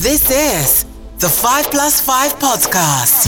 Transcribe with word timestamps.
This 0.00 0.30
is 0.30 0.84
the 1.18 1.28
5 1.28 1.72
Plus 1.72 2.00
5 2.00 2.38
podcast. 2.38 3.27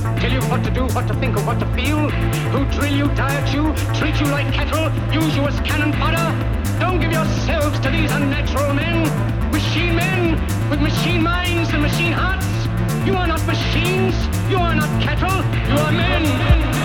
tell 0.21 0.31
you 0.31 0.41
what 0.51 0.63
to 0.63 0.69
do, 0.69 0.83
what 0.93 1.07
to 1.07 1.15
think, 1.15 1.35
or 1.35 1.41
what 1.41 1.59
to 1.59 1.65
feel, 1.73 2.07
who 2.53 2.63
drill 2.77 2.95
you, 2.95 3.07
diet 3.15 3.51
you, 3.51 3.73
treat 3.97 4.15
you 4.19 4.27
like 4.27 4.45
cattle, 4.53 4.85
use 5.11 5.35
you 5.35 5.41
as 5.47 5.59
cannon 5.61 5.91
fodder. 5.93 6.29
Don't 6.79 6.99
give 6.99 7.11
yourselves 7.11 7.79
to 7.79 7.89
these 7.89 8.11
unnatural 8.11 8.71
men, 8.75 9.01
machine 9.51 9.95
men 9.95 10.39
with 10.69 10.79
machine 10.79 11.23
minds 11.23 11.69
and 11.73 11.81
machine 11.81 12.11
hearts. 12.11 12.45
You 13.03 13.15
are 13.15 13.25
not 13.25 13.43
machines, 13.47 14.13
you 14.47 14.57
are 14.57 14.75
not 14.75 14.89
cattle, 15.01 15.41
you 15.71 15.79
are 15.81 15.91
men. 15.91 16.80